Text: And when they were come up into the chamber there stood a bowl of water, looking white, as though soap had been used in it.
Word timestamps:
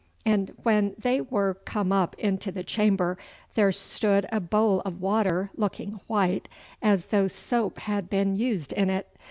And 0.25 0.55
when 0.63 0.95
they 0.97 1.21
were 1.21 1.53
come 1.63 1.91
up 1.91 2.15
into 2.17 2.51
the 2.51 2.63
chamber 2.63 3.19
there 3.53 3.71
stood 3.71 4.25
a 4.31 4.39
bowl 4.39 4.81
of 4.83 4.99
water, 4.99 5.51
looking 5.53 5.99
white, 6.07 6.49
as 6.81 7.05
though 7.05 7.27
soap 7.27 7.77
had 7.81 8.09
been 8.09 8.35
used 8.35 8.73
in 8.73 8.89
it. 8.89 9.07